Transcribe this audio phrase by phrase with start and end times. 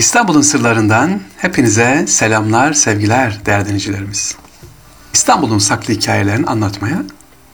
[0.00, 4.36] İstanbul'un sırlarından hepinize selamlar, sevgiler değerli dinleyicilerimiz.
[5.12, 7.02] İstanbul'un saklı hikayelerini anlatmaya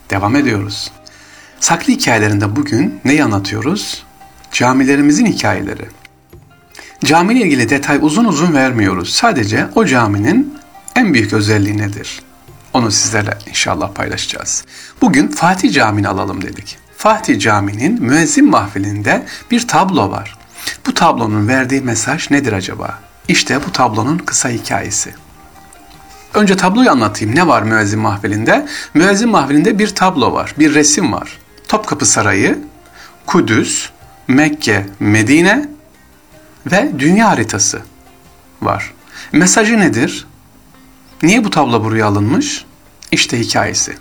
[0.09, 0.91] devam ediyoruz.
[1.59, 4.03] Saklı hikayelerinde bugün neyi anlatıyoruz?
[4.51, 5.85] Camilerimizin hikayeleri.
[7.05, 9.09] Camiyle ilgili detay uzun uzun vermiyoruz.
[9.09, 10.57] Sadece o caminin
[10.95, 12.21] en büyük özelliği nedir?
[12.73, 14.65] Onu sizlerle inşallah paylaşacağız.
[15.01, 16.77] Bugün Fatih Camii'ni alalım dedik.
[16.97, 20.36] Fatih Camii'nin müezzin mahfilinde bir tablo var.
[20.87, 22.99] Bu tablonun verdiği mesaj nedir acaba?
[23.27, 25.15] İşte bu tablonun kısa hikayesi.
[26.33, 27.35] Önce tabloyu anlatayım.
[27.35, 28.67] Ne var müezzin mahfilinde?
[28.93, 31.37] Müezzin mahfilinde bir tablo var, bir resim var.
[31.67, 32.59] Topkapı Sarayı,
[33.25, 33.89] Kudüs,
[34.27, 35.69] Mekke, Medine
[36.71, 37.81] ve dünya haritası
[38.61, 38.93] var.
[39.31, 40.27] Mesajı nedir?
[41.23, 42.65] Niye bu tablo buraya alınmış?
[43.11, 43.97] İşte hikayesi.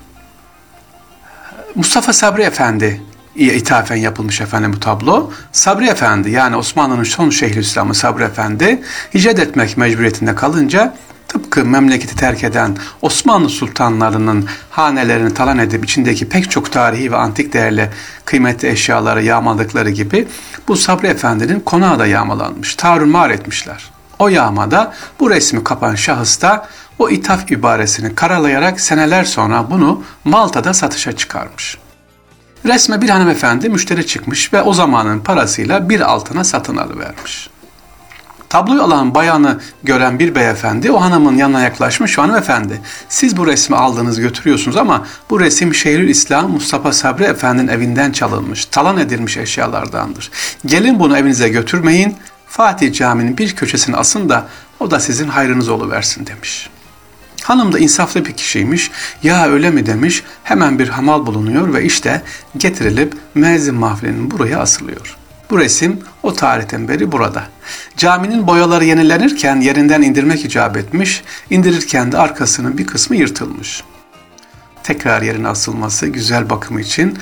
[1.74, 3.02] Mustafa Sabri Efendi
[3.36, 5.30] ithafen yapılmış efendim bu tablo.
[5.52, 8.82] Sabri Efendi yani Osmanlı'nın son Şeyhülislamı Sabri Efendi
[9.14, 10.94] hicret etmek mecburiyetinde kalınca
[11.28, 17.52] tıpkı memleketi terk eden Osmanlı sultanlarının hanelerini talan edip içindeki pek çok tarihi ve antik
[17.52, 17.90] değerli
[18.24, 20.28] kıymetli eşyaları yağmaladıkları gibi
[20.68, 22.74] bu Sabri Efendi'nin konağı da yağmalanmış.
[22.74, 23.90] Tarumar etmişler.
[24.18, 26.68] O yağmada bu resmi kapan şahıs da
[26.98, 31.78] o ithaf ibaresini karalayarak seneler sonra bunu Malta'da satışa çıkarmış.
[32.64, 37.50] Resme bir hanımefendi müşteri çıkmış ve o zamanın parasıyla bir altına satın alıvermiş.
[38.48, 42.10] Tabloyu alan bayanı gören bir beyefendi o hanımın yanına yaklaşmış.
[42.10, 47.68] Şu hanımefendi siz bu resmi aldınız götürüyorsunuz ama bu resim Şehirül İslam Mustafa Sabri Efendi'nin
[47.68, 50.30] evinden çalınmış, talan edilmiş eşyalardandır.
[50.66, 52.16] Gelin bunu evinize götürmeyin.
[52.48, 54.46] Fatih Camii'nin bir köşesine asın da
[54.80, 56.70] o da sizin hayrınız oluversin demiş.
[57.46, 58.90] Hanım da insaflı bir kişiymiş.
[59.22, 60.22] Ya öyle mi demiş.
[60.44, 62.22] Hemen bir hamal bulunuyor ve işte
[62.56, 65.16] getirilip müezzin mahfilinin buraya asılıyor.
[65.50, 67.44] Bu resim o tarihten beri burada.
[67.96, 73.82] Caminin boyaları yenilenirken yerinden indirmek icap etmiş, indirirken de arkasının bir kısmı yırtılmış.
[74.82, 77.18] Tekrar yerine asılması güzel bakımı için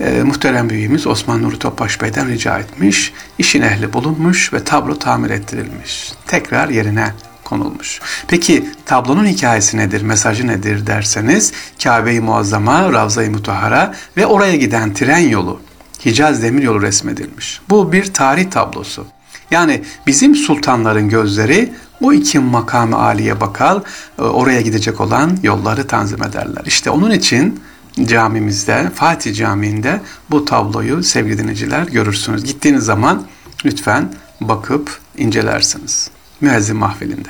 [0.00, 5.30] e, muhterem büyüğümüz Osman Nuri Topbaş Bey'den rica etmiş, işin ehli bulunmuş ve tablo tamir
[5.30, 6.12] ettirilmiş.
[6.26, 7.12] Tekrar yerine
[7.48, 8.00] konulmuş.
[8.28, 15.18] Peki tablonun hikayesi nedir, mesajı nedir derseniz Kabe-i Muazzama, Ravza-i Mutahara ve oraya giden tren
[15.28, 15.60] yolu,
[16.04, 17.60] Hicaz Demiryolu resmedilmiş.
[17.70, 19.06] Bu bir tarih tablosu.
[19.50, 23.82] Yani bizim sultanların gözleri bu iki makamı aliye bakal
[24.18, 26.62] e, oraya gidecek olan yolları tanzim ederler.
[26.66, 27.60] İşte onun için
[28.04, 32.44] camimizde, Fatih Camii'nde bu tabloyu sevgili dinleyiciler görürsünüz.
[32.44, 33.22] Gittiğiniz zaman
[33.64, 36.10] lütfen bakıp incelersiniz
[36.40, 37.28] müezzin mahfilinde.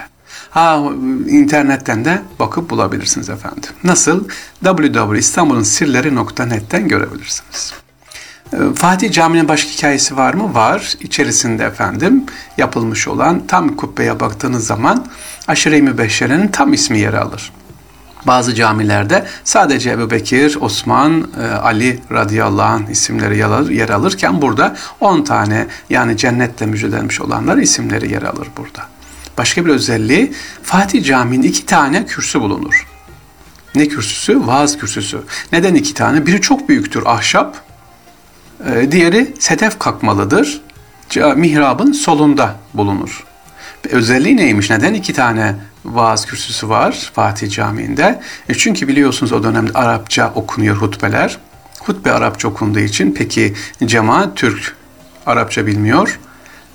[0.51, 0.83] Ha
[1.29, 3.71] internetten de bakıp bulabilirsiniz efendim.
[3.85, 4.29] Nasıl?
[4.65, 7.73] www.istanbulunsirleri.net'ten görebilirsiniz.
[8.53, 10.55] Ee, Fatih Camii'nin başka hikayesi var mı?
[10.55, 10.95] Var.
[11.01, 12.25] İçerisinde efendim
[12.57, 15.07] yapılmış olan tam kubbeye baktığınız zaman
[15.49, 17.53] Aşire-i Mübeşşere'nin tam ismi yer alır.
[18.27, 23.39] Bazı camilerde sadece Ebu Bekir, Osman, e, Ali radıyallahu anh isimleri
[23.75, 28.98] yer alırken burada 10 tane yani cennetle müjdelenmiş olanlar isimleri yer alır burada.
[29.39, 30.33] Başka bir özelliği
[30.63, 32.87] Fatih Camii'nin iki tane kürsü bulunur.
[33.75, 34.47] Ne kürsüsü?
[34.47, 35.21] Vaaz kürsüsü.
[35.53, 36.27] Neden iki tane?
[36.27, 37.57] Biri çok büyüktür ahşap,
[38.67, 40.61] e, diğeri sedef kakmalıdır.
[41.37, 43.25] Mihrabın solunda bulunur.
[43.91, 44.71] Özelliği neymiş?
[44.71, 45.55] Neden iki tane
[45.85, 48.21] vaaz kürsüsü var Fatih Camii'nde?
[48.49, 51.39] E çünkü biliyorsunuz o dönemde Arapça okunuyor hutbeler.
[51.81, 53.55] Hutbe Arapça okunduğu için peki
[53.85, 54.77] cemaat Türk
[55.27, 56.19] Arapça bilmiyor.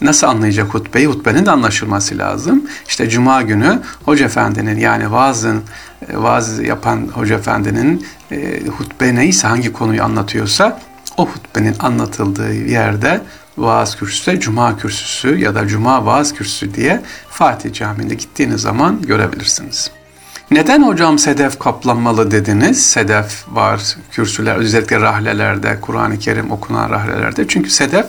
[0.01, 1.07] Nasıl anlayacak hutbeyi?
[1.07, 2.63] Hutbenin de anlaşılması lazım.
[2.87, 5.63] İşte Cuma günü Hoca Efendi'nin yani vaazın
[6.09, 10.79] e, vaaz yapan Hoca Efendi'nin e, hutbe neyse hangi konuyu anlatıyorsa
[11.17, 13.21] o hutbenin anlatıldığı yerde
[13.57, 19.91] vaaz kürsüsü, cuma kürsüsü ya da cuma vaaz kürsüsü diye Fatih Camii'nde gittiğiniz zaman görebilirsiniz.
[20.51, 22.85] Neden hocam sedef kaplanmalı dediniz?
[22.85, 27.47] Sedef var kürsüler özellikle rahlelerde, Kur'an-ı Kerim okunan rahlelerde.
[27.47, 28.05] Çünkü sedef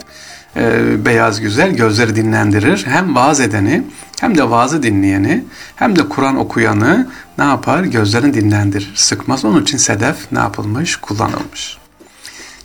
[0.56, 2.86] e, beyaz güzel gözleri dinlendirir.
[2.86, 3.82] Hem vaaz edeni
[4.20, 5.44] hem de vaazı dinleyeni
[5.76, 7.08] hem de Kur'an okuyanı
[7.38, 7.84] ne yapar?
[7.84, 8.92] Gözlerini dinlendirir.
[8.94, 9.44] Sıkmaz.
[9.44, 10.96] Onun için sedef ne yapılmış?
[10.96, 11.78] Kullanılmış.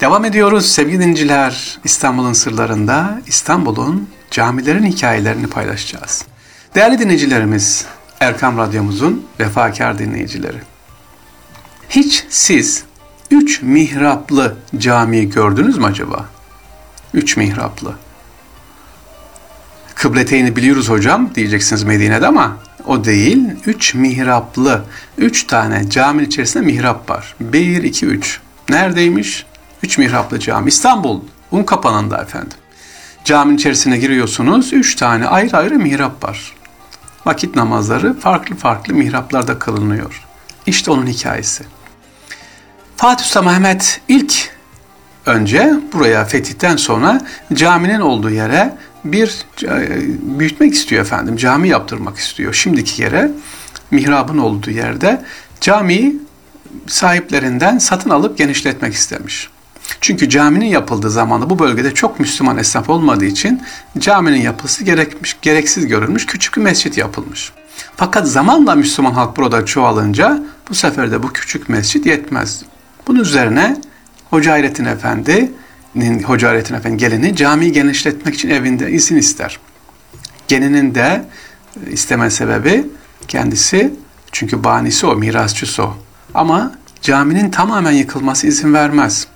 [0.02, 1.80] Devam ediyoruz sevgili dinciler.
[1.84, 6.26] İstanbul'un sırlarında İstanbul'un camilerin hikayelerini paylaşacağız.
[6.76, 7.86] Değerli dinleyicilerimiz,
[8.20, 10.58] Erkam Radyomuzun vefakar dinleyicileri.
[11.90, 12.84] Hiç siz
[13.32, 16.26] üç mihraplı camiyi gördünüz mü acaba?
[17.14, 17.96] Üç mihraplı.
[19.96, 23.48] Kıbleteyni biliyoruz hocam diyeceksiniz Medine'de ama o değil.
[23.66, 24.84] Üç mihraplı.
[25.18, 27.36] Üç tane caminin içerisinde mihrap var.
[27.40, 28.40] Bir, iki, üç.
[28.70, 29.46] Neredeymiş?
[29.84, 30.70] Üç mihraplı cami.
[30.70, 31.22] İstanbul.
[31.52, 32.58] Un kapanında efendim.
[33.26, 34.74] Caminin içerisine giriyorsunuz.
[34.74, 36.54] Üç tane ayrı ayrı mihrap var.
[37.26, 40.24] Vakit namazları farklı farklı mihraplarda kılınıyor.
[40.66, 41.64] İşte onun hikayesi.
[42.98, 44.52] Fatih Sultan Mehmet ilk
[45.30, 47.22] önce buraya fetihten sonra
[47.54, 50.00] caminin olduğu yere bir e,
[50.40, 51.38] büyütmek istiyor efendim.
[51.38, 52.54] Cami yaptırmak istiyor.
[52.54, 53.32] Şimdiki yere
[53.92, 55.26] mihrabın olduğu yerde
[55.62, 56.22] camiyi
[56.88, 59.50] sahiplerinden satın alıp genişletmek istemiş.
[60.02, 63.62] Çünkü caminin yapıldığı zamanda bu bölgede çok Müslüman esnaf olmadığı için
[63.98, 67.52] caminin yapısı gerekmiş, gereksiz görülmüş, küçük bir mescit yapılmış.
[67.96, 72.64] Fakat zamanla Müslüman halk burada çoğalınca bu sefer de bu küçük mescit yetmez.
[73.08, 73.82] Bunun üzerine
[74.30, 79.60] Hoca Hayrettin Efendi'nin Hoca Hayrettin Efendi gelini camiyi genişletmek için evinde izin ister.
[80.48, 81.26] Gelinin de
[81.88, 82.86] isteme sebebi
[83.28, 83.94] kendisi
[84.32, 85.98] çünkü banisi o, mirasçısı o.
[86.34, 86.72] Ama
[87.02, 89.28] caminin tamamen yıkılması izin vermez.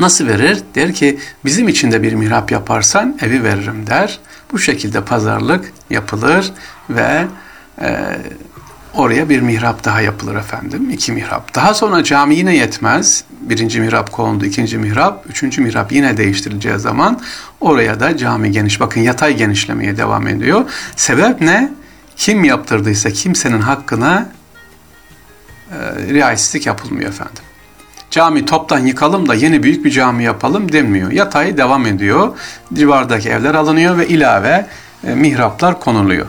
[0.00, 0.62] Nasıl verir?
[0.74, 4.18] Der ki bizim için de bir mihrap yaparsan evi veririm der.
[4.52, 6.52] Bu şekilde pazarlık yapılır
[6.90, 7.26] ve
[7.80, 8.16] e,
[8.96, 10.90] oraya bir mihrap daha yapılır efendim.
[10.90, 11.54] iki mihrap.
[11.54, 13.24] Daha sonra cami yine yetmez.
[13.40, 17.20] Birinci mihrap kondu, ikinci mihrap, üçüncü mihrap yine değiştirileceği zaman
[17.60, 18.80] oraya da cami geniş.
[18.80, 20.64] Bakın yatay genişlemeye devam ediyor.
[20.96, 21.72] Sebep ne?
[22.16, 24.28] Kim yaptırdıysa kimsenin hakkına
[25.70, 25.76] e,
[26.14, 27.42] riayetsizlik yapılmıyor efendim.
[28.10, 31.10] Cami toptan yıkalım da yeni büyük bir cami yapalım denmiyor.
[31.10, 32.38] Yatay devam ediyor.
[32.74, 34.66] Civardaki evler alınıyor ve ilave
[35.06, 36.26] e, mihraplar konuluyor.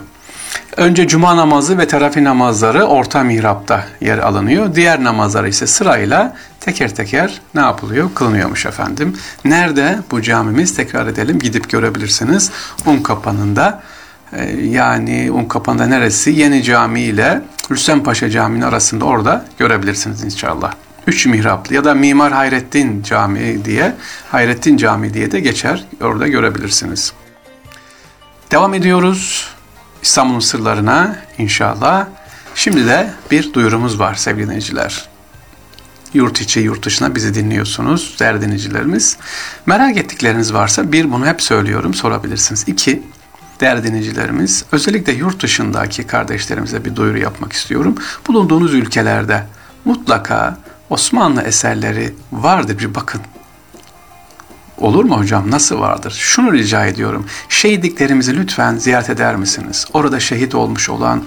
[0.77, 4.75] Önce cuma namazı ve terafi namazları orta mihrapta yer alınıyor.
[4.75, 8.09] Diğer namazlar ise sırayla teker teker ne yapılıyor?
[8.15, 9.17] Kılınıyormuş efendim.
[9.45, 10.75] Nerede bu camimiz?
[10.75, 11.39] Tekrar edelim.
[11.39, 12.51] Gidip görebilirsiniz.
[12.85, 13.83] Un kapanında
[14.33, 16.31] e, yani un kapanında neresi?
[16.31, 17.41] Yeni Cami ile
[17.71, 20.73] Rüstem Paşa Camii'nin arasında orada görebilirsiniz inşallah.
[21.07, 23.93] Üç mihraplı ya da Mimar Hayrettin Camii diye,
[24.31, 25.85] Hayrettin Camii diye de geçer.
[26.01, 27.13] Orada görebilirsiniz.
[28.51, 29.56] Devam ediyoruz.
[30.07, 32.07] İstanbul'un sırlarına inşallah.
[32.55, 35.09] Şimdi de bir duyurumuz var sevgili dinleyiciler.
[36.13, 39.17] Yurt içi, yurt dışına bizi dinliyorsunuz değerli dinleyicilerimiz.
[39.65, 42.63] Merak ettikleriniz varsa bir bunu hep söylüyorum sorabilirsiniz.
[42.67, 43.03] İki,
[43.59, 47.95] değerli dinleyicilerimiz özellikle yurt dışındaki kardeşlerimize bir duyuru yapmak istiyorum.
[48.27, 49.43] Bulunduğunuz ülkelerde
[49.85, 50.57] mutlaka
[50.89, 53.21] Osmanlı eserleri vardır bir bakın.
[54.77, 55.51] Olur mu hocam?
[55.51, 56.15] Nasıl vardır?
[56.19, 57.25] Şunu rica ediyorum.
[57.49, 59.85] Şehitliklerimizi lütfen ziyaret eder misiniz?
[59.93, 61.23] Orada şehit olmuş olan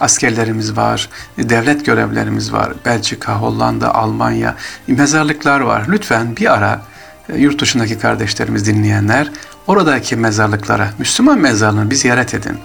[0.00, 1.08] askerlerimiz var,
[1.38, 2.72] devlet görevlerimiz var.
[2.84, 4.56] Belçika, Hollanda, Almanya
[4.86, 5.84] mezarlıklar var.
[5.88, 6.82] Lütfen bir ara
[7.28, 9.30] e, yurt dışındaki kardeşlerimiz dinleyenler
[9.66, 12.58] oradaki mezarlıklara, Müslüman mezarlığını bir ziyaret edin.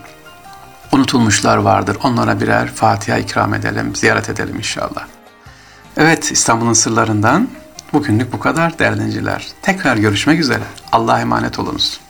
[0.91, 1.97] Unutulmuşlar vardır.
[2.03, 5.05] Onlara birer Fatiha ikram edelim, ziyaret edelim inşallah.
[5.97, 7.47] Evet İstanbul'un sırlarından
[7.95, 9.07] bugünlük bu kadar değerli
[9.61, 10.63] Tekrar görüşmek üzere.
[10.91, 12.04] Allah'a emanet olunuz.